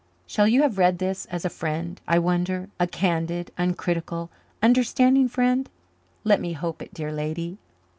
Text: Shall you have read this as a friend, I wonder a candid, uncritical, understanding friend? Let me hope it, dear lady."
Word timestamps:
Shall 0.25 0.47
you 0.47 0.63
have 0.63 0.79
read 0.79 0.97
this 0.97 1.27
as 1.27 1.45
a 1.45 1.49
friend, 1.51 2.01
I 2.07 2.17
wonder 2.17 2.69
a 2.79 2.87
candid, 2.87 3.51
uncritical, 3.55 4.31
understanding 4.59 5.27
friend? 5.27 5.69
Let 6.23 6.41
me 6.41 6.53
hope 6.53 6.81
it, 6.81 6.91
dear 6.91 7.11
lady." 7.11 7.59